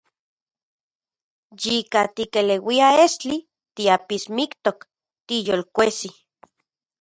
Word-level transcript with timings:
Yika 1.61 2.01
tikeleuia 2.15 2.87
estli, 3.03 3.37
tiapismiktok, 3.75 4.79
tiyolkuejsi. 5.27 6.09